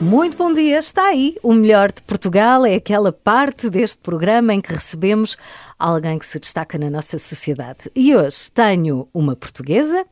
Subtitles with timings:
[0.00, 1.36] Muito bom dia, está aí.
[1.42, 5.36] O melhor de Portugal é aquela parte deste programa em que recebemos
[5.76, 7.90] alguém que se destaca na nossa sociedade.
[7.96, 10.06] E hoje tenho uma portuguesa.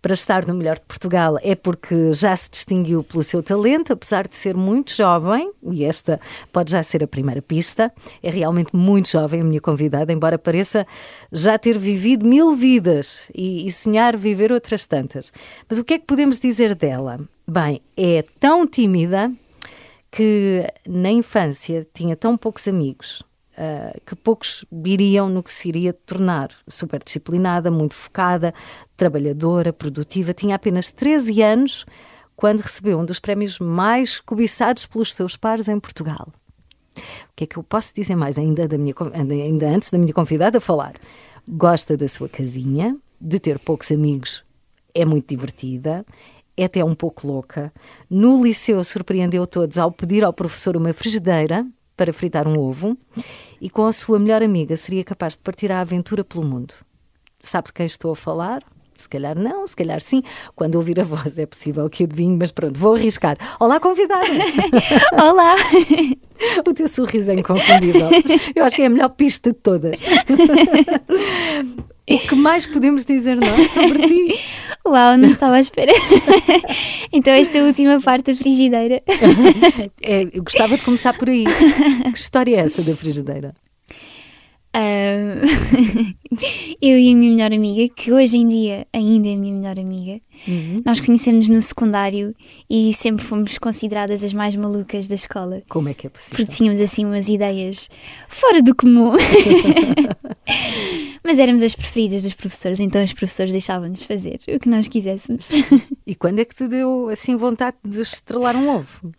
[0.00, 4.26] Para estar no melhor de Portugal é porque já se distinguiu pelo seu talento, apesar
[4.26, 6.20] de ser muito jovem, e esta
[6.52, 7.92] pode já ser a primeira pista.
[8.22, 10.86] É realmente muito jovem a minha convidada, embora pareça
[11.32, 15.32] já ter vivido mil vidas e, e sonhar viver outras tantas.
[15.68, 17.20] Mas o que é que podemos dizer dela?
[17.46, 19.32] Bem, é tão tímida
[20.10, 23.22] que na infância tinha tão poucos amigos
[23.62, 26.48] ah, que poucos viriam no que se iria tornar.
[26.66, 28.54] Super disciplinada, muito focada,
[28.96, 30.32] trabalhadora, produtiva.
[30.32, 31.84] Tinha apenas 13 anos
[32.34, 36.32] quando recebeu um dos prémios mais cobiçados pelos seus pares em Portugal.
[36.96, 40.14] O que é que eu posso dizer mais ainda, da minha, ainda antes da minha
[40.14, 40.94] convidada falar?
[41.46, 44.42] Gosta da sua casinha, de ter poucos amigos,
[44.94, 46.04] é muito divertida,
[46.56, 47.70] é até um pouco louca.
[48.08, 51.66] No liceu surpreendeu todos ao pedir ao professor uma frigideira
[52.00, 52.96] para fritar um ovo
[53.60, 56.72] e com a sua melhor amiga seria capaz de partir a aventura pelo mundo.
[57.42, 58.62] Sabe de quem estou a falar?
[58.96, 60.22] Se calhar não, se calhar sim.
[60.56, 63.36] Quando ouvir a voz é possível que adivinhe, mas pronto, vou arriscar.
[63.60, 64.26] Olá, convidada!
[65.12, 65.56] Olá!
[66.66, 68.08] O teu sorriso é inconfundível.
[68.56, 70.00] Eu acho que é a melhor pista de todas.
[72.10, 74.40] O que mais podemos dizer nós sobre ti?
[74.90, 75.92] Uau, não estava à espera.
[77.12, 79.00] então, esta última parte da frigideira.
[80.02, 81.44] É, eu gostava de começar por aí.
[82.12, 83.54] Que história é essa da frigideira?
[84.72, 85.42] Ah,
[86.80, 89.78] eu e a minha melhor amiga, que hoje em dia ainda é a minha melhor
[89.78, 90.20] amiga,
[90.84, 92.34] nós conhecemos no secundário
[92.68, 95.62] e sempre fomos consideradas as mais malucas da escola.
[95.68, 96.36] Como é que é possível?
[96.36, 97.90] Porque tínhamos assim umas ideias
[98.28, 99.12] fora do comum.
[101.22, 105.48] Mas éramos as preferidas dos professores, então os professores deixavam-nos fazer o que nós quiséssemos.
[106.06, 109.12] E quando é que te deu assim vontade de estrelar um ovo?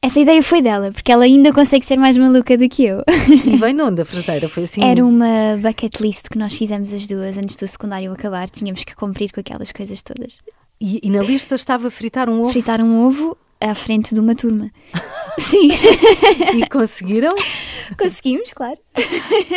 [0.00, 3.02] Essa ideia foi dela, porque ela ainda consegue ser mais maluca do que eu.
[3.44, 4.48] E vem de onde a frigideira?
[4.48, 4.84] Foi assim?
[4.84, 8.48] Era uma bucket list que nós fizemos as duas antes do secundário acabar.
[8.48, 10.38] Tínhamos que cumprir com aquelas coisas todas.
[10.80, 14.34] E, e na lista estava fritar um ovo Fritar um ovo à frente de uma
[14.34, 14.70] turma.
[15.38, 15.68] Sim,
[16.56, 17.34] e conseguiram
[17.98, 18.78] conseguimos, claro.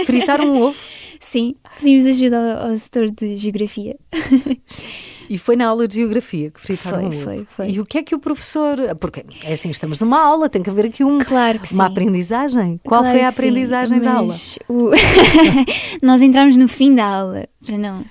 [0.05, 0.77] fritar um ovo.
[1.19, 3.95] Sim, pedimos ajuda ao, ao setor de geografia.
[5.29, 7.23] E foi na aula de geografia que fritaram Foi, um ovo.
[7.23, 7.69] foi, foi.
[7.71, 8.77] E o que é que o professor.
[8.99, 12.79] Porque é assim, estamos numa aula, tem que haver aqui um, Claro que uma aprendizagem.
[12.83, 14.33] Qual Claro foi a que sim, aprendizagem da aula?
[14.69, 14.91] o-
[16.01, 18.05] nós entramos no fim da aula, para não.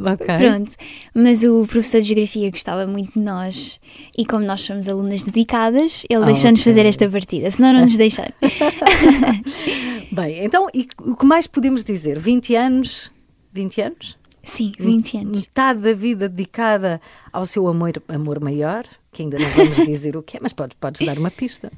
[0.00, 0.26] Ok.
[0.26, 0.72] Pronto,
[1.14, 3.78] mas o professor de geografia gostava muito de nós
[4.16, 6.72] e como nós somos alunas dedicadas, ele Ah, deixou-nos ok.
[6.72, 8.32] fazer esta partida, senão não nos deixar.
[10.12, 12.18] Bem, então, e o que mais podemos dizer?
[12.18, 13.10] 20 anos?
[13.52, 14.18] 20 anos?
[14.42, 15.40] Sim, 20 anos.
[15.40, 17.00] Metade da vida dedicada
[17.32, 20.76] ao seu amor, amor maior, que ainda não vamos dizer o que é, mas podes,
[20.80, 21.70] podes dar uma pista.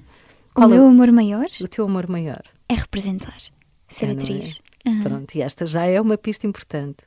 [0.50, 2.42] O Qual é meu amor maior o teu amor maior?
[2.68, 3.36] é representar,
[3.88, 4.22] ser É, não é?
[4.22, 4.60] atriz.
[5.02, 6.98] Pronto, e esta já é uma pista importante.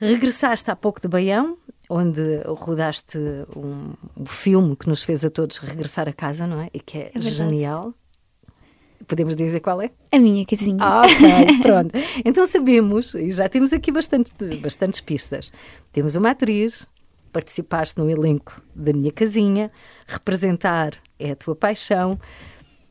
[0.00, 1.56] Regressaste há pouco de Baião,
[1.88, 3.18] onde rodaste
[3.54, 6.70] um, um filme que nos fez a todos regressar a casa, não é?
[6.72, 7.94] E que é, É genial.
[9.06, 9.90] Podemos dizer qual é?
[10.12, 10.78] A minha casinha.
[10.80, 11.90] Ah, ok, pronto.
[12.24, 15.52] Então sabemos, e já temos aqui bastante, bastantes pistas.
[15.90, 16.86] Temos uma atriz,
[17.32, 19.70] participaste no elenco da minha casinha,
[20.06, 22.18] representar é a tua paixão.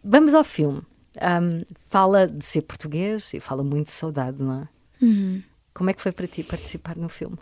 [0.04, 0.82] Vamos ao filme.
[1.22, 1.58] Ahm,
[1.90, 4.68] fala de ser português e fala muito de saudade, não é?
[5.06, 5.42] Uhum.
[5.74, 7.38] Como é que foi para ti participar no filme?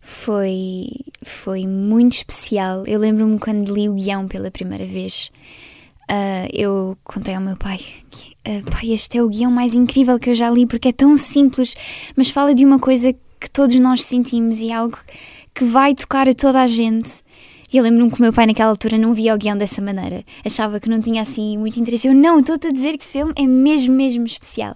[0.00, 0.86] Foi,
[1.22, 2.84] foi muito especial.
[2.86, 5.30] Eu lembro-me quando li o guião pela primeira vez.
[6.08, 7.78] ah, eu contei ao meu pai
[8.10, 10.92] que, ah, pai, este é o guião mais incrível que eu já li porque é
[10.92, 11.74] tão simples,
[12.16, 14.98] mas fala de uma coisa que todos nós sentimos e algo
[15.54, 17.22] que vai tocar a toda a gente.
[17.70, 20.24] E eu lembro-me que o meu pai naquela altura não via o guião dessa maneira.
[20.44, 22.08] Achava que não tinha assim muito interesse.
[22.08, 24.74] Eu não, estou-te a dizer que este filme é mesmo, mesmo especial.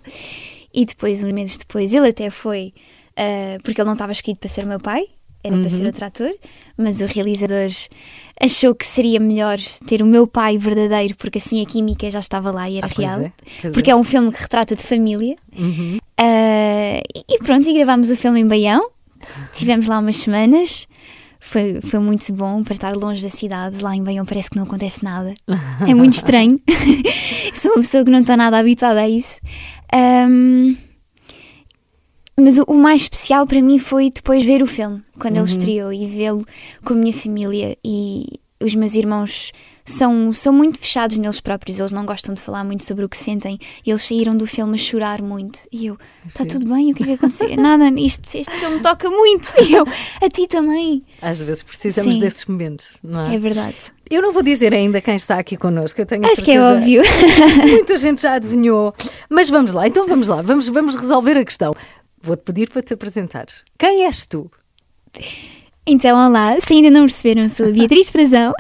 [0.75, 2.73] E depois, uns meses depois, ele até foi,
[3.17, 5.05] ah, porque ele não estava escrito para ser o meu pai,
[5.45, 6.33] era para ser outro ator,
[6.77, 7.69] mas o realizador
[8.41, 12.51] achou que seria melhor ter o meu pai verdadeiro, porque assim a química já estava
[12.53, 13.21] lá e era Ah, pois real.
[13.23, 13.93] é, pois porque é.
[13.93, 13.97] é.
[13.97, 15.37] um filme que retrata de família.
[16.17, 18.89] Ah, e pronto, e gravámos o filme em Baião.
[19.55, 20.87] Tivemos lá umas semanas.
[21.41, 23.83] Foi, foi muito bom para estar longe da cidade.
[23.83, 25.35] Lá em Benham parece que não acontece nada.
[25.87, 26.61] É muito estranho.
[27.55, 29.41] Sou uma pessoa que não está nada habituada a isso.
[29.95, 30.77] Um,
[32.37, 35.43] mas o, o, mais especial para mim foi depois ver o filme, quando uhum.
[35.43, 36.47] ele estreou, e vê-lo
[36.85, 39.53] com a minha família e os meus irmãos
[39.85, 43.17] são, são muito fechados neles próprios, eles não gostam de falar muito sobre o que
[43.17, 43.59] sentem.
[43.85, 45.59] E eles saíram do filme a chorar muito.
[45.73, 46.93] E eu, está tudo bem?
[46.93, 47.55] O que é que aconteceu?
[47.61, 49.49] Nada, isto, este filme toca muito.
[49.61, 49.85] E eu,
[50.21, 51.05] a ti também.
[51.21, 52.21] Às vezes precisamos Sim.
[52.21, 53.35] desses momentos, não é?
[53.35, 53.77] É verdade.
[54.09, 56.45] Eu não vou dizer ainda quem está aqui connosco, eu tenho Acho certeza.
[56.45, 57.03] que é óbvio.
[57.67, 58.95] Muita gente já adivinhou.
[59.29, 61.75] Mas vamos lá, então vamos lá, vamos, vamos resolver a questão.
[62.21, 63.65] Vou-te pedir para te apresentares.
[63.79, 64.51] Quem és tu?
[65.85, 68.53] Então, olá, se ainda não perceberam, sou a Beatriz Frazão,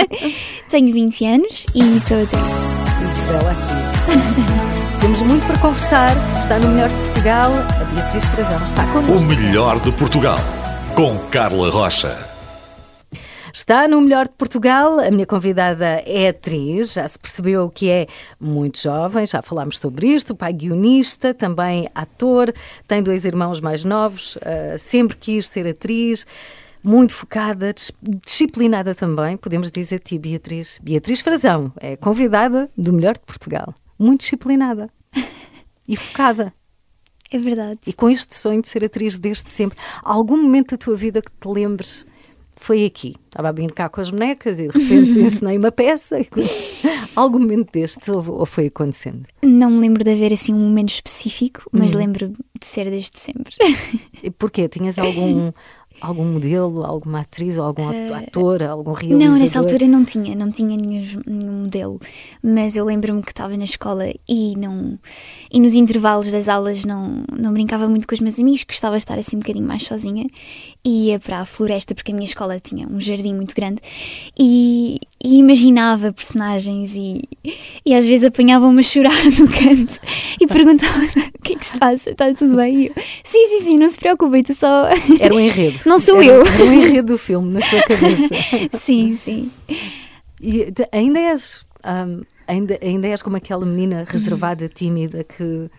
[0.70, 2.40] tenho 20 anos e sou atriz.
[2.40, 4.98] Muito bela atriz.
[4.98, 6.12] Temos muito para conversar.
[6.40, 9.30] Está no Melhor de Portugal, a Beatriz Frazão está connosco.
[9.30, 10.38] O Melhor de Portugal,
[10.94, 12.33] com Carla Rocha.
[13.54, 14.98] Está no Melhor de Portugal.
[14.98, 18.08] A minha convidada é atriz, já se percebeu que é
[18.40, 20.32] muito jovem, já falámos sobre isto.
[20.32, 22.52] O pai guionista, também ator,
[22.88, 26.26] tem dois irmãos mais novos, uh, sempre quis ser atriz
[26.82, 27.72] muito focada,
[28.26, 30.80] disciplinada também, podemos dizer ti, Beatriz.
[30.82, 33.72] Beatriz Frazão é convidada do melhor de Portugal.
[33.96, 34.90] Muito disciplinada
[35.88, 36.52] e focada.
[37.30, 37.78] É verdade.
[37.86, 39.78] E com este sonho de ser atriz desde sempre.
[40.02, 42.04] Algum momento da tua vida que te lembres
[42.56, 43.14] foi aqui.
[43.26, 46.16] Estava a brincar com as bonecas e de repente ensinei uma peça.
[47.16, 49.22] Algum momento destes ou, foi acontecendo?
[49.42, 51.98] Não me lembro de haver assim um momento específico, mas hum.
[51.98, 53.54] lembro de ser desde sempre.
[54.22, 54.68] E porquê?
[54.68, 55.52] Tinhas algum,
[56.00, 59.28] algum modelo, alguma atriz ou algum uh, ator, algum realizador?
[59.28, 62.00] Não, nessa altura não tinha, não tinha nenhum, nenhum modelo,
[62.42, 64.98] mas eu lembro-me que estava na escola e não
[65.50, 69.02] e nos intervalos das aulas não, não brincava muito com os meus amigos, gostava de
[69.02, 70.26] estar assim um bocadinho mais sozinha
[70.84, 73.80] ia para a floresta porque a minha escola tinha um jardim muito grande
[74.38, 77.26] e, e imaginava personagens e,
[77.84, 79.98] e às vezes apanhava-me a chorar no canto
[80.38, 82.82] e perguntava o que é que se passa, está tudo bem?
[82.82, 82.94] E eu,
[83.24, 84.88] sim, sim, sim, não se preocupe, tu só...
[85.18, 85.80] Era um enredo.
[85.86, 86.46] Não sou era, eu.
[86.46, 88.34] Era um enredo do filme na tua cabeça.
[88.78, 89.50] sim, sim.
[90.40, 95.70] E ainda és, um, ainda, ainda és como aquela menina reservada, tímida, que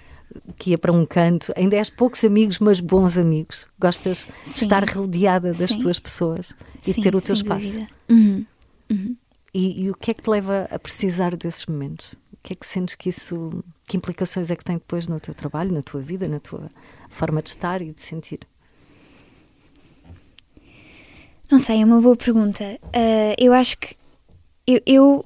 [0.57, 3.67] que ia para um canto, ainda és poucos amigos, mas bons amigos.
[3.79, 4.53] Gostas Sim.
[4.53, 5.79] de estar rodeada das Sim.
[5.79, 6.53] tuas pessoas
[6.85, 7.85] e Sim, ter o teu espaço.
[8.09, 8.45] Uhum.
[8.91, 9.15] Uhum.
[9.53, 12.13] E, e, o que é que te leva a precisar desses momentos?
[12.33, 15.33] O que é que sentes que isso, que implicações é que tem depois no teu
[15.33, 16.69] trabalho, na tua vida, na tua
[17.09, 18.39] forma de estar e de sentir?
[21.49, 22.79] Não sei, é uma boa pergunta.
[22.85, 23.95] Uh, eu acho que
[24.67, 25.25] eu, eu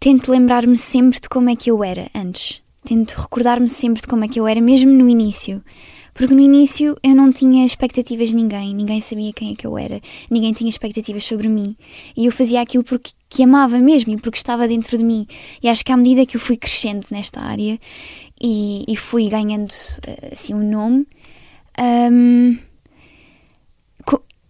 [0.00, 2.62] tento lembrar-me sempre de como é que eu era antes.
[2.90, 5.62] Tento recordar-me sempre de como é que eu era, mesmo no início.
[6.12, 9.78] Porque no início eu não tinha expectativas de ninguém, ninguém sabia quem é que eu
[9.78, 11.76] era, ninguém tinha expectativas sobre mim.
[12.16, 15.24] E eu fazia aquilo porque que amava mesmo e porque estava dentro de mim.
[15.62, 17.78] E acho que à medida que eu fui crescendo nesta área
[18.42, 19.72] e, e fui ganhando
[20.04, 21.06] eh, assim um nome,
[22.10, 22.58] um,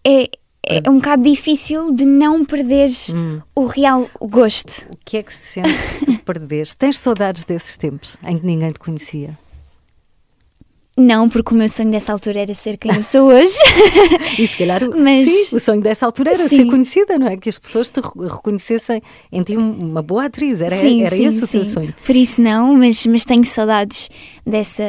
[0.02, 0.30] é,
[0.66, 3.40] é, um bocado difícil de não perderes hum.
[3.54, 4.84] o real gosto.
[4.92, 6.76] O que é que se sentes que perdeste?
[6.76, 9.38] Tens saudades desses tempos em que ninguém te conhecia?
[10.96, 13.56] Não, porque o meu sonho dessa altura era ser quem eu sou hoje.
[14.38, 16.58] e se calhar Mas, sim, o sonho dessa altura era sim.
[16.58, 17.38] ser conhecida, não é?
[17.38, 19.00] Que as pessoas te reconhecessem
[19.32, 20.60] em ti uma boa atriz.
[20.60, 21.94] Era, sim, era sim, esse o teu sonho.
[22.04, 24.10] Por isso não, mas, mas tenho saudades
[24.46, 24.82] dessa.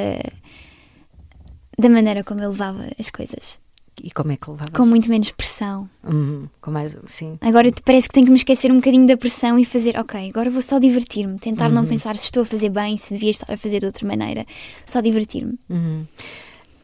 [1.80, 3.58] da maneira como eu levava as coisas.
[4.04, 4.74] E como é que levavas?
[4.74, 5.90] Com muito menos pressão.
[6.04, 7.38] Uhum, com mais, sim.
[7.42, 10.50] Agora parece que tenho que me esquecer um bocadinho da pressão e fazer, ok, agora
[10.50, 11.76] vou só divertir-me, tentar uhum.
[11.76, 14.46] não pensar se estou a fazer bem, se devia estar a fazer de outra maneira,
[14.86, 15.60] só divertir-me.
[15.70, 16.06] Uhum.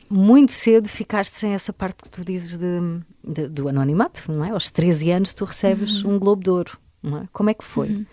[0.09, 4.51] Muito cedo ficaste sem essa parte que tu dizes de, de, do anonimato, não é?
[4.51, 6.15] Aos 13 anos tu recebes uhum.
[6.15, 7.27] um Globo de Ouro, não é?
[7.31, 8.05] Como é que foi?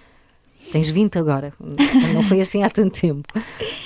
[0.73, 1.53] Tens 20 agora,
[2.13, 3.23] não foi assim há tanto tempo.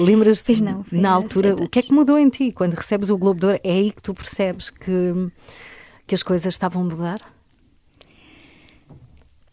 [0.00, 0.52] Lembras-te
[0.92, 3.60] na altura o que é que mudou em ti quando recebes o Globo de Ouro?
[3.62, 5.30] É aí que tu percebes que,
[6.06, 7.18] que as coisas estavam a mudar?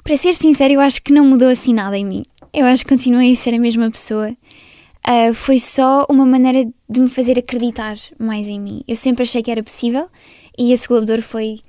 [0.03, 2.23] Para ser sincero, eu acho que não mudou assim nada em mim.
[2.53, 4.31] Eu acho que continuei a ser a mesma pessoa.
[5.07, 8.83] Uh, foi só uma maneira de me fazer acreditar mais em mim.
[8.87, 10.07] Eu sempre achei que era possível
[10.57, 11.59] e esse Globo de Ouro foi.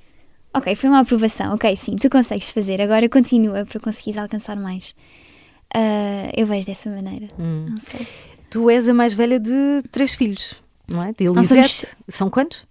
[0.53, 1.53] Ok, foi uma aprovação.
[1.55, 2.81] Ok, sim, tu consegues fazer.
[2.81, 4.95] Agora continua para conseguires alcançar mais.
[5.77, 7.27] Uh, eu vejo dessa maneira.
[7.37, 7.67] Hum.
[7.69, 8.07] Não sei.
[8.49, 10.55] Tu és a mais velha de três filhos,
[10.87, 11.13] não é?
[11.13, 11.73] De Elisete.
[11.73, 11.95] Somos...
[12.07, 12.65] São quantos?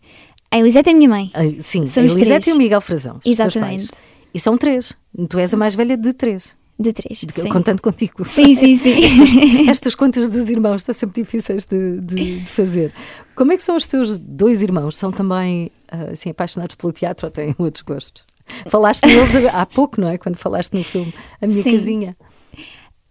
[0.50, 1.30] A Elisete é a minha mãe.
[1.34, 2.46] Ah, sim, Somos a Elisete três.
[2.48, 3.20] e o Miguel Frazão.
[3.24, 3.90] Exatamente.
[4.34, 4.92] E são três.
[5.28, 6.56] Tu és a mais velha de três.
[6.78, 7.20] De três.
[7.20, 7.48] De, sim.
[7.48, 8.28] Contando contigo.
[8.28, 9.00] Sim, sim, sim.
[9.62, 12.92] Estas, estas contas dos irmãos estão sempre difíceis de, de, de, fazer.
[13.34, 14.96] Como é que são os teus dois irmãos?
[14.96, 18.26] São também ah, assim, apaixonados pelo teatro ou têm outros gostos?
[18.68, 20.18] Falaste neles há pouco, não é?
[20.18, 21.72] Quando falaste no filme A Minha Sim.
[21.72, 22.16] Casinha.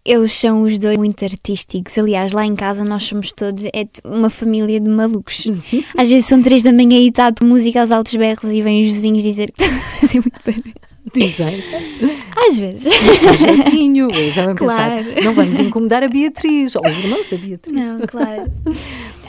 [0.06, 1.98] Eles são os dois muito artísticos.
[1.98, 5.48] Aliás, lá em casa nós somos todos é uma família de malucos.
[5.98, 8.82] Às vezes são três da manhã e está de música aos altos berros e vêm
[8.88, 10.76] os vizinhos dizer que está a fazer muito barulho.
[11.14, 11.64] Dizem.
[12.48, 12.84] Às vezes.
[13.20, 14.08] Com jeitinho.
[14.12, 15.04] Eles devem Claro.
[15.06, 17.76] pensar, não vamos incomodar a Beatriz ou os irmãos da Beatriz.
[17.76, 18.52] Não, claro.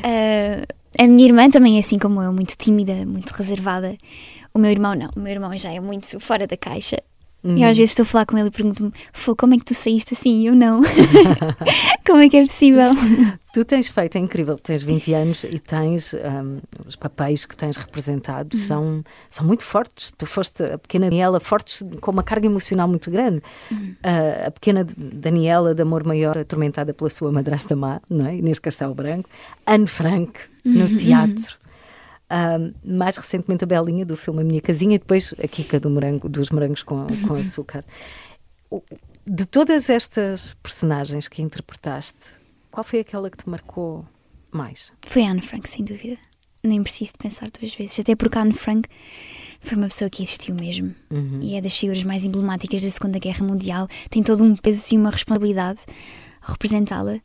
[0.02, 0.62] Ah,
[0.98, 3.96] a minha irmã também é assim como eu, muito tímida, muito reservada.
[4.52, 5.10] O meu irmão não.
[5.16, 6.96] O meu irmão já é muito fora da caixa.
[7.54, 9.74] E às vezes estou a falar com ele e pergunto-me: "Fô, como é que tu
[9.74, 10.40] saíste assim?
[10.40, 10.80] E Eu não.
[12.06, 12.90] como é que é possível?
[13.52, 17.76] Tu tens feito, é incrível, tens 20 anos e tens hum, os papéis que tens
[17.78, 20.12] representado são, são muito fortes.
[20.12, 23.42] Tu foste a pequena Daniela, fortes com uma carga emocional muito grande.
[24.02, 28.36] Ah, a pequena Daniela de Amor Maior, atormentada pela sua madrasta má, não é?
[28.36, 29.28] Inês Castelo Branco.
[29.66, 31.56] Anne Frank, no teatro.
[32.30, 35.88] Hum, mais recentemente a Belinha do filme A Minha Casinha e depois a Kika do
[35.88, 37.84] morango, dos morangos com, com açúcar.
[38.68, 38.82] O-
[39.24, 42.18] De todas estas personagens que interpretaste,
[42.70, 44.04] qual foi aquela que te marcou
[44.50, 44.92] mais?
[45.02, 46.18] Foi a Anne Frank, sem dúvida.
[46.64, 48.00] Nem preciso de pensar duas vezes.
[48.00, 48.88] Até porque a Anne Frank
[49.60, 50.92] foi uma pessoa que existiu mesmo.
[51.40, 53.86] E é das figuras mais emblemáticas da Segunda Guerra Mundial.
[54.10, 55.80] Tem todo um peso e uma responsabilidade
[56.42, 57.20] representá-la,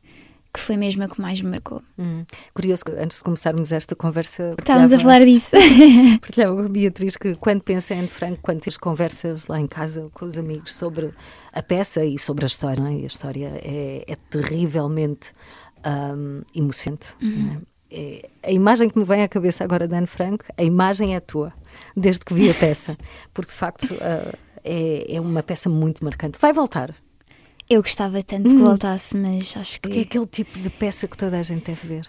[0.54, 1.82] que foi mesmo a que mais me marcou.
[1.98, 2.26] Hum.
[2.54, 4.56] Curioso, antes de começarmos esta conversa.
[4.58, 5.52] Estávamos a falar disso.
[6.20, 9.68] Partilhava com a Beatriz que quando pensa em Anne Frank, quando tens conversas lá em
[9.68, 11.14] casa com os amigos sobre
[11.54, 12.96] a peça e sobre a história, não é?
[12.96, 15.32] E a história é, é terrivelmente
[15.86, 17.16] hum, emocionante.
[17.22, 17.72] não é?
[17.94, 21.20] É- a imagem que me vem à cabeça agora da Anne Frank, a imagem é
[21.20, 21.54] tua,
[21.96, 22.98] desde que vi a peça,
[23.34, 26.40] porque de facto ah, é, é uma peça muito marcante.
[26.40, 26.96] Vai voltar,
[27.72, 31.16] Eu gostava tanto que voltasse, mas acho porque é que aquele tipo de peça que
[31.18, 32.06] toda a gente deve ver.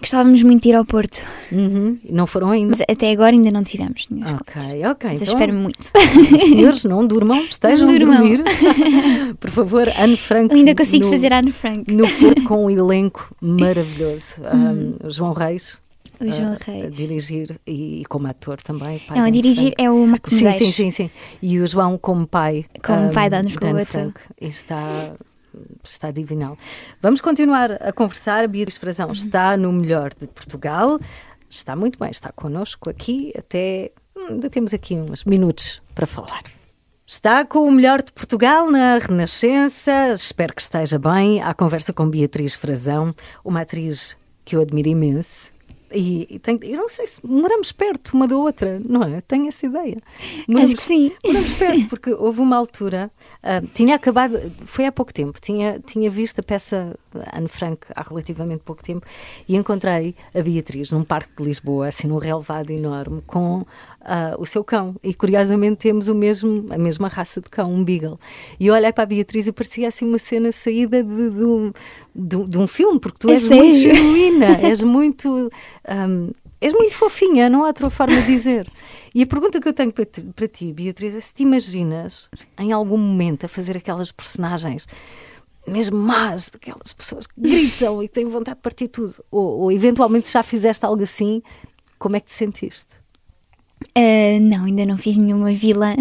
[0.00, 1.22] gostávamos muito de ir ao Porto.
[1.52, 1.92] Uhum.
[2.08, 2.70] Não foram ainda.
[2.70, 5.10] Mas até agora ainda não tivemos nenhum Ok, ok.
[5.10, 5.78] Mas eu então- espero muito.
[6.48, 8.16] Senhores, não durmam, estejam Não a durmam.
[8.20, 8.44] dormir.
[9.38, 10.50] Por favor, Anne Frank.
[10.50, 11.92] Eu ainda consigo no, fazer a Anne Frank.
[11.92, 14.36] No Porto com um elenco maravilhoso.
[14.54, 15.78] Um, João Reis.
[16.20, 16.94] O João a- A Reis.
[16.96, 19.02] dirigir e, e como ator também.
[19.08, 19.82] Não, a dirigir Frank.
[19.82, 21.10] é o Marco Sim, sim, sim, sim.
[21.40, 22.66] E o João como pai.
[22.84, 24.20] Como um, pai da Anne Frank.
[24.40, 25.14] E está,
[25.82, 26.56] está divinal.
[27.00, 28.44] Vamos continuar a conversar.
[28.44, 29.12] A Beatriz Frazão Uhum.
[29.12, 30.98] está no melhor de Portugal.
[31.48, 33.90] Está muito bem, está connosco aqui até.
[34.16, 36.42] hum, Ainda temos aqui uns minutos para falar.
[37.06, 40.12] Está com o melhor de Portugal na Renascença.
[40.14, 41.42] Espero que esteja bem.
[41.42, 43.12] À conversa com Beatriz Frazão,
[43.44, 45.50] uma atriz que eu admiro imenso.
[45.92, 49.20] E, e tenho- eu não sei se moramos perto uma da outra, não é?
[49.20, 49.98] Tenho essa ideia.
[50.62, 51.12] Acho que sim.
[51.24, 53.10] Moramos perto, porque houve uma altura,
[53.42, 56.96] ah, tinha acabado, foi há pouco tempo, tinha, tinha visto a peça
[57.32, 59.04] Anne Frank há relativamente pouco tempo
[59.48, 63.66] e encontrei a Beatriz num parque de Lisboa, assim num relevado enorme, com
[64.00, 64.96] ah, o seu cão.
[65.02, 68.18] E curiosamente temos o mesmo, a mesma raça de cão, um Beagle.
[68.58, 71.72] E eu olhei para a Beatriz e parecia assim uma cena saída de, de um,
[72.14, 75.50] de, de um filme, porque tu É és muito genuína, és muito.
[76.60, 78.70] És muito fofinha, não há outra forma de dizer.
[79.14, 82.28] E a pergunta que eu tenho para ti, para ti, Beatriz, é se te imaginas
[82.58, 84.86] em algum momento a fazer aquelas personagens
[85.66, 90.30] mesmo más, daquelas pessoas que gritam e têm vontade de partir tudo, ou, ou eventualmente
[90.30, 91.42] já fizeste algo assim,
[91.98, 92.99] como é que te sentiste?
[93.94, 95.96] Ah, não, ainda não fiz nenhuma vilã,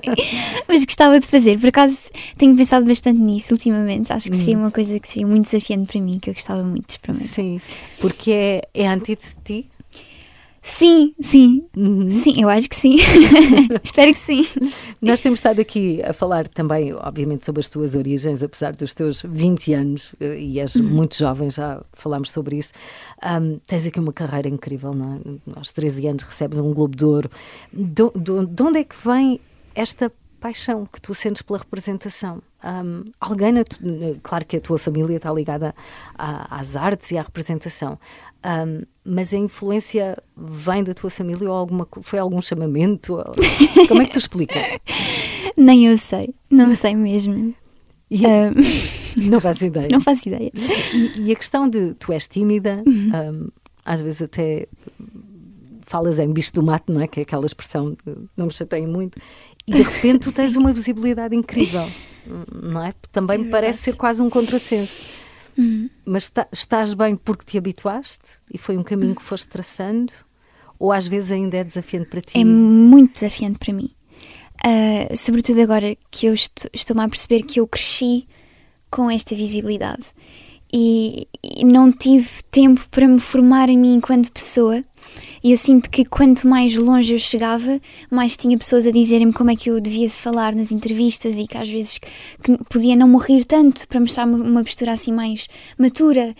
[0.66, 1.58] mas gostava de fazer.
[1.58, 1.96] Por acaso
[2.36, 4.12] tenho pensado bastante nisso ultimamente.
[4.12, 6.86] Acho que seria uma coisa que seria muito desafiante para mim, que eu gostava muito
[6.86, 7.28] de experimentar.
[7.28, 7.60] Sim,
[8.00, 9.70] porque é, é antítese de ti.
[10.62, 12.10] Sim, sim, Uhum.
[12.10, 12.96] sim, eu acho que sim.
[13.82, 14.42] Espero que sim.
[15.00, 19.22] Nós temos estado aqui a falar também, obviamente, sobre as tuas origens, apesar dos teus
[19.26, 22.74] 20 anos, eh, e és muito jovem, já falámos sobre isso.
[23.22, 25.58] Ahm, tens aqui uma carreira incrível, não é?
[25.58, 27.30] Aos 13 anos recebes um Globo de Ouro.
[27.72, 29.40] Do- do- de onde é que vem
[29.74, 32.42] esta paixão que tu sentes pela representação?
[32.62, 33.78] Ahm, alguém, na tu-
[34.22, 35.74] claro que a tua família está ligada
[36.18, 37.98] à- às artes e à representação,
[38.42, 43.14] ahm, mas a influência vem da tua família ou alguma, foi algum chamamento?
[43.14, 43.24] Ou-
[43.88, 44.78] Como é que tu explicas?
[45.56, 47.54] Nem eu sei, não sei mesmo.
[48.10, 48.50] E- Ah,
[49.22, 49.88] não faz ideia.
[49.90, 50.50] não faço ideia.
[50.94, 53.10] E, e a questão de tu és tímida, Uhum.
[53.14, 53.48] ahm,
[53.84, 54.66] às vezes até
[55.82, 57.08] falas em bicho do mato, não é?
[57.08, 59.18] Que é aquela expressão de não me chateiem muito,
[59.66, 61.88] e de repente tu tens uma visibilidade incrível,
[62.62, 62.92] não é?
[63.10, 65.02] Também me parece ser quase um contrassenso.
[65.56, 65.88] Uhum.
[66.04, 70.12] Mas está- estás bem porque te habituaste e foi um caminho que foste traçando?
[70.78, 72.38] Ou às vezes ainda é desafiante para ti?
[72.38, 73.90] É muito desafiante para mim.
[74.64, 78.26] Ah, sobretudo agora que eu estou- estou-me a perceber que eu cresci
[78.90, 80.04] com esta visibilidade
[80.72, 84.84] e, e não tive tempo para me formar em mim enquanto pessoa
[85.42, 87.80] E eu sinto que quanto mais longe eu chegava,
[88.10, 91.56] mais tinha pessoas a dizerem-me como é que eu devia falar nas entrevistas e que
[91.56, 91.98] às vezes
[92.42, 96.34] que podia não morrer tanto para mostrar uma, postura assim mais matura.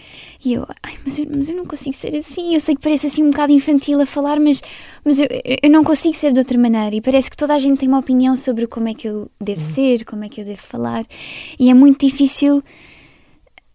[0.45, 2.54] E eu, ai, mas eu, mas eu não consigo ser assim.
[2.54, 4.62] Eu sei que parece assim um bocado infantil a falar, mas,
[5.02, 5.28] mas eu,
[5.62, 6.95] eu não consigo ser de outra maneira.
[6.95, 9.61] E parece que toda a gente tem uma opinião sobre como é que eu devo
[9.61, 11.07] ser, como é que eu devo falar.
[11.59, 12.62] E é muito difícil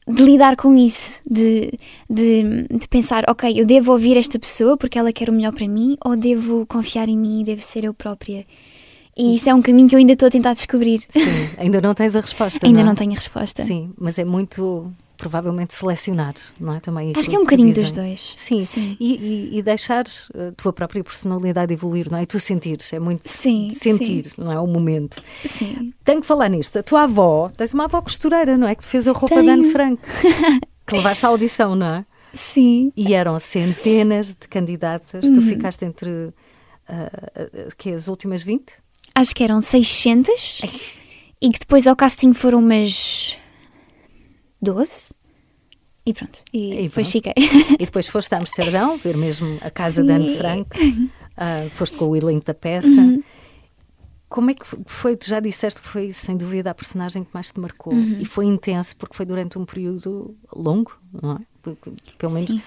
[0.08, 1.72] de lidar com isso, de,
[2.10, 5.68] de, de, pensar, ok, eu devo ouvir esta pessoa porque ela quer o melhor para
[5.68, 8.46] mim, ou devo confiar em mim e devo ser eu própria.
[9.18, 11.02] E isso é um caminho que eu ainda estou a tentar descobrir.
[11.10, 11.22] Sim,
[11.58, 12.66] ainda não tens a resposta.
[12.66, 12.90] ainda não, é?
[12.90, 13.64] não tenho a resposta.
[13.64, 16.80] Sim, mas é muito provavelmente selecionar, não é?
[16.80, 18.34] Também Acho que é um bocadinho dos dois.
[18.38, 18.98] Sim, Sim.
[19.00, 22.24] E, e, e deixar a tua própria personalidade evoluir, não é?
[22.24, 24.34] E tu sentires, é muito sim, sentir, sim.
[24.38, 24.60] não é?
[24.60, 25.22] O momento.
[25.46, 25.94] Sim.
[26.04, 26.78] Tenho que falar nisto.
[26.80, 28.76] A tua avó, tens uma avó costureira, não é?
[28.76, 29.46] Que te fez a roupa Tenho.
[29.46, 30.02] da Anne Frank,
[30.86, 32.06] que levaste à audição, não é?
[32.34, 32.92] Sim.
[32.96, 35.36] E eram centenas de candidatas, uhum.
[35.36, 38.74] tu ficaste entre uh, que, as últimas 20?
[39.16, 40.70] Acho que eram 600 Ai.
[41.42, 43.38] e que depois ao casting foram umas
[44.66, 45.14] 12.
[46.08, 47.12] E pronto, e, e depois pronto.
[47.12, 47.34] fiquei.
[47.80, 50.08] E depois foste a Amsterdão, ver mesmo a casa Sim.
[50.08, 52.88] de Anne Frank, uh, foste com o elenco da peça.
[52.88, 53.24] Uhum.
[54.30, 55.16] Como é que foi?
[55.16, 57.94] Tu já disseste que foi, sem dúvida, a personagem que mais te marcou.
[57.94, 58.18] Uhum.
[58.20, 60.92] E foi intenso porque foi durante um período longo,
[61.22, 61.40] não é?
[62.18, 62.62] Pelo menos uh,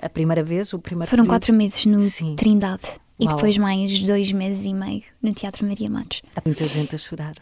[0.00, 1.34] a primeira vez, o primeiro Foram período.
[1.34, 2.36] quatro meses no Sim.
[2.36, 2.86] Trindade.
[3.18, 3.36] E Uau.
[3.36, 6.22] depois mais dois meses e meio no Teatro Maria Matos.
[6.34, 7.34] Há muita gente a chorar.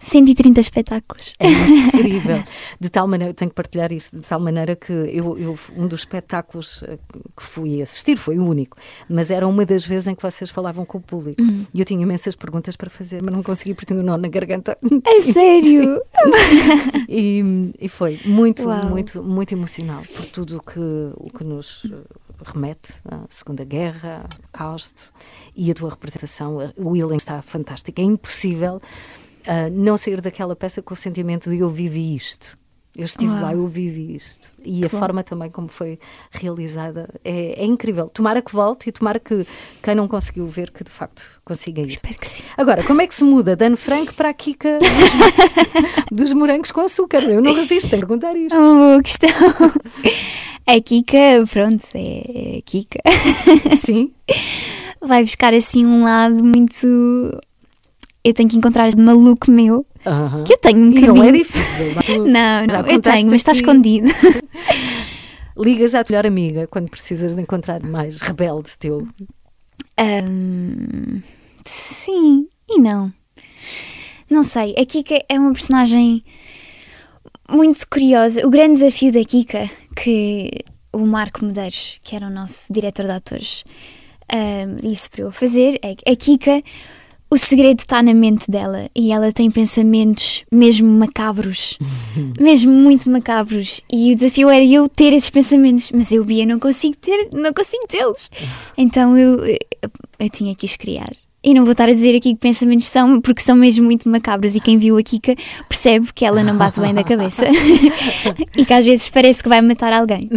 [0.00, 1.34] 130 espetáculos.
[1.38, 2.42] É incrível.
[2.80, 6.00] De tal maneira, tenho que partilhar isto, de tal maneira que eu, eu, um dos
[6.00, 6.98] espetáculos eh,
[7.36, 8.78] que fui assistir foi o único,
[9.08, 11.40] mas era uma das vezes em que vocês falavam com o público.
[11.42, 11.66] Uhum.
[11.72, 14.28] E eu tinha imensas perguntas para fazer, mas não consegui porque tinha um nó na
[14.28, 14.76] garganta.
[15.04, 16.00] É sério?
[17.08, 18.86] e, e, foi muito, Uau.
[18.86, 21.96] muito, muito emocional por tudo o que, o que nos eh,
[22.52, 24.26] remete à Segunda Guerra,
[24.58, 25.12] ao Holocausto
[25.54, 26.58] e a tua representação.
[26.76, 28.00] O William está fantástico.
[28.00, 28.80] É impossível
[29.46, 32.58] uh, não sair daquela peça com o sentimento de eu vivi isto.
[32.96, 33.42] Eu estive Uau.
[33.42, 34.50] lá, eu vivi isto.
[34.64, 34.98] E que a bom.
[34.98, 35.98] forma também como foi
[36.30, 38.08] realizada é, é, incrível.
[38.08, 39.46] Tomara que volte e tomara que
[39.80, 41.88] quem não conseguiu ver que de facto consiga ir.
[41.88, 42.42] Espero que sim.
[42.56, 46.80] Agora, como é que se muda Dan Frank para a Kika dos, dos morangos com
[46.80, 47.22] açúcar?
[47.22, 48.58] Eu não resisto a perguntar isto.
[48.58, 49.30] Boa questão.
[50.66, 53.00] A Kika, pronto, é a Kika.
[53.84, 54.12] Sim.
[55.00, 57.40] Vai buscar assim um lado muito
[58.22, 59.86] eu tenho que encontrar este maluco meu.
[60.04, 60.44] Uh -huh.
[60.44, 61.94] Que eu tenho um e não é difícil.
[62.26, 64.08] não, não eu tenho, mas está escondido.
[65.56, 69.06] Ligas à tua melhor amiga quando precisas de encontrar mais rebelde teu?
[70.00, 71.20] Um,
[71.66, 73.12] sim e não.
[74.30, 74.74] Não sei.
[74.78, 76.24] A Kika é uma personagem
[77.48, 78.46] muito curiosa.
[78.46, 80.50] O grande desafio da Kika, que
[80.92, 83.64] o Marco Medeiros, que era o nosso diretor de atores,
[84.32, 86.62] um, disse para eu fazer, é que a Kika
[87.30, 91.78] o segredo está na mente dela e ela tem pensamentos mesmo macabros,
[92.40, 93.80] mesmo muito macabros.
[93.90, 97.52] E o desafio era eu ter esses pensamentos, mas eu, Bia, não consigo ter, não
[97.52, 98.30] consigo tê-los.
[98.76, 99.58] Então eu, eu,
[100.18, 101.10] eu tinha que os criar.
[101.42, 104.54] E não vou estar a dizer aqui que pensamentos são, porque são mesmo muito macabros.
[104.56, 105.34] E quem viu a Kika
[105.68, 107.44] percebe que ela não bate bem da cabeça
[108.56, 110.28] e que às vezes parece que vai matar alguém.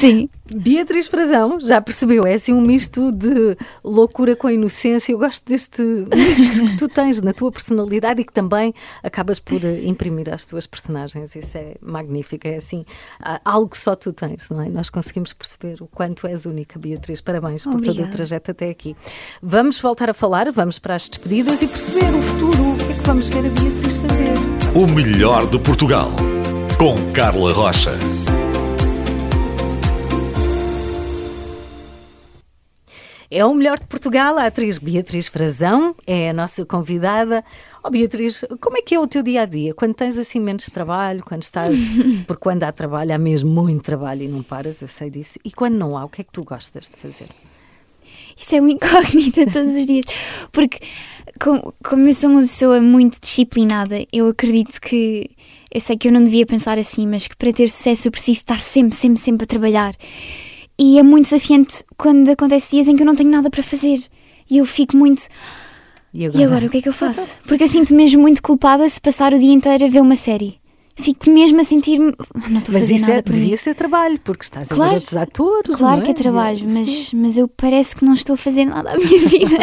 [0.00, 0.28] Sim.
[0.54, 5.12] Beatriz Frazão já percebeu, é assim um misto de loucura com inocência.
[5.12, 9.62] Eu gosto deste mix que tu tens na tua personalidade e que também acabas por
[9.62, 11.36] eh, imprimir às tuas personagens.
[11.36, 12.86] Isso é magnífico, é assim
[13.44, 14.70] algo que só tu tens, não é?
[14.70, 17.20] Nós conseguimos perceber o quanto és única, Beatriz.
[17.20, 18.96] Parabéns por todo o trajeto até aqui.
[19.42, 22.72] Vamos voltar a falar, vamos para as despedidas e perceber o futuro.
[22.72, 24.34] O que é que vamos ver a Beatriz fazer?
[24.74, 26.12] O melhor de Portugal,
[26.78, 27.92] com Carla Rocha.
[33.30, 37.44] É o melhor de Portugal, a atriz Beatriz Frazão é a nossa convidada.
[37.84, 39.74] Oh, Beatriz, como é que é o teu dia a dia?
[39.74, 41.80] Quando tens assim menos trabalho, quando estás.
[42.26, 45.38] Porque quando há trabalho, há mesmo muito trabalho e não paras, eu sei disso.
[45.44, 47.28] E quando não há, o que é que tu gostas de fazer?
[48.38, 50.04] Isso é uma incógnita todos os dias.
[50.52, 50.78] Porque,
[51.40, 55.30] como, como eu sou uma pessoa muito disciplinada, eu acredito que.
[55.74, 58.40] Eu sei que eu não devia pensar assim, mas que para ter sucesso eu preciso
[58.40, 59.94] estar sempre, sempre, sempre a trabalhar.
[60.78, 63.98] E é muito desafiante quando acontece dias em que eu não tenho nada para fazer.
[64.48, 65.26] E eu fico muito.
[66.14, 66.40] E agora?
[66.40, 66.66] e agora?
[66.66, 67.36] o que é que eu faço?
[67.46, 70.58] Porque eu sinto mesmo muito culpada se passar o dia inteiro a ver uma série.
[71.00, 72.12] Fico mesmo a sentir-me.
[72.34, 73.56] Ah, não estou a fazer mas isso nada é, devia mim.
[73.56, 75.76] ser trabalho, porque estás claro, a ver outros atores.
[75.76, 76.04] Claro é?
[76.04, 79.28] que é trabalho, mas, mas eu parece que não estou a fazer nada à minha
[79.28, 79.56] vida.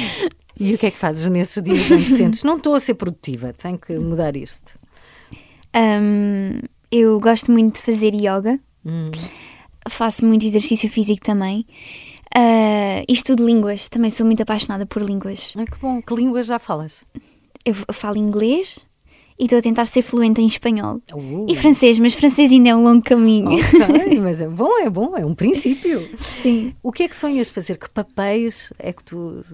[0.58, 2.42] e o que é que fazes nesses dias em que sentes?
[2.42, 4.78] Não estou a ser produtiva, tenho que mudar isto.
[5.74, 6.60] Um,
[6.92, 8.60] eu gosto muito de fazer yoga.
[8.84, 9.10] Hum
[9.88, 11.66] faço muito exercício físico também.
[12.36, 15.52] Uh, isto de línguas, também sou muito apaixonada por línguas.
[15.56, 16.02] Ai, que bom.
[16.02, 17.04] Que língua já falas?
[17.64, 18.86] Eu falo inglês
[19.38, 21.00] e estou a tentar ser fluente em espanhol.
[21.12, 21.46] Uh.
[21.48, 23.50] E francês, mas francês ainda é um longo caminho.
[23.52, 26.08] Ok, mas é bom, é bom, é um princípio.
[26.16, 26.74] Sim.
[26.82, 27.76] O que é que sonhas fazer?
[27.78, 29.44] Que papéis é que tu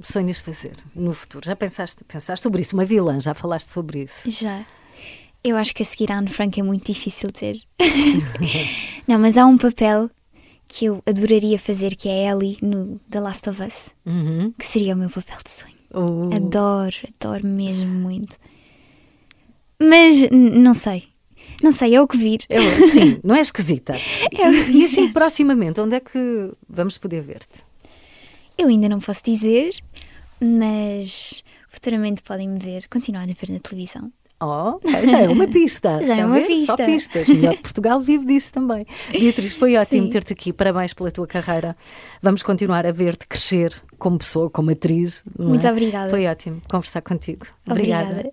[0.00, 1.44] sonhas fazer no futuro?
[1.46, 2.74] Já pensaste, pensaste sobre isso?
[2.74, 4.30] Uma vilã, já falaste sobre isso?
[4.30, 4.64] Já.
[5.42, 7.58] Eu acho que a seguir a Anne Frank é muito difícil ter.
[9.08, 10.10] Não, mas há um papel
[10.68, 14.52] que eu adoraria fazer, que é a Ellie no The Last of Us, Uhum.
[14.58, 15.74] que seria o meu papel de sonho.
[15.92, 18.36] Uh, Adoro, adoro mesmo muito.
[19.80, 21.04] Mas não sei.
[21.62, 22.40] Não sei, é o que vir.
[22.48, 23.94] eu- sim, não é esquisita.
[24.32, 27.62] E, e assim, proximamente, onde é que vamos poder ver-te?
[28.56, 29.70] Eu ainda não posso dizer,
[30.40, 34.12] mas futuramente podem me ver, continuar a ver na televisão.
[34.42, 36.02] Oh, já é uma pista.
[36.02, 36.46] Já é uma ver?
[36.64, 36.84] Só pista.
[36.86, 37.28] pistas.
[37.28, 38.86] Melhor que Portugal vive disso também.
[39.10, 40.50] Beatriz, foi ótimo ter-te aqui.
[40.50, 41.76] Parabéns pela tua carreira.
[42.22, 45.22] Vamos continuar a ver-te crescer como pessoa, como atriz.
[45.38, 45.70] Muito é?
[45.70, 46.08] obrigada.
[46.08, 47.46] Foi ótimo conversar contigo.
[47.68, 48.32] Obrigada.